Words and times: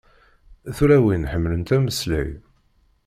Tulawin 0.75 1.23
ḥemmlent 1.31 1.69
ameslay. 1.77 2.29